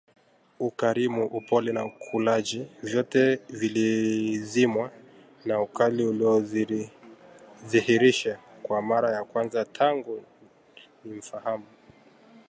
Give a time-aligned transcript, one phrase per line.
[0.59, 4.91] Ukarimu, upole na kujali vyote vilizimwa
[5.45, 10.23] na ukali alioudhihirisha kwa mara ya kwanza tangu
[11.05, 11.65] nimfahamu